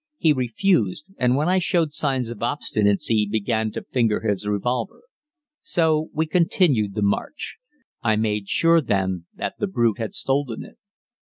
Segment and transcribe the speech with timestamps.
[0.17, 5.01] He refused, and when I showed signs of obstinacy began to finger his revolver.
[5.61, 7.59] So we continued the march.
[8.01, 10.79] I made sure then that the brute had stolen it.